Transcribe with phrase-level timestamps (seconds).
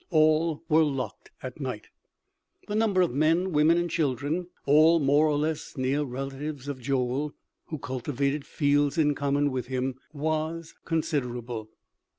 [0.09, 1.89] All were locked at night.
[2.67, 7.35] The number of men, women and children all more or less near relatives of Joel
[7.67, 11.69] who cultivated fields in common with him, was considerable.